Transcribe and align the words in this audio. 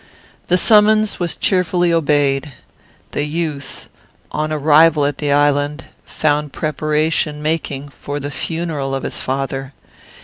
"The 0.47 0.57
summons 0.57 1.19
was 1.19 1.35
cheerfully 1.35 1.93
obeyed. 1.93 2.53
The 3.11 3.23
youth, 3.23 3.87
on 4.31 4.49
his 4.49 4.57
arrival 4.59 5.05
at 5.05 5.19
the 5.19 5.31
island, 5.31 5.85
found 6.07 6.51
preparation 6.53 7.39
making 7.43 7.89
for 7.89 8.19
the 8.19 8.31
funeral 8.31 8.95
of 8.95 9.03
his 9.03 9.21
father. 9.21 9.73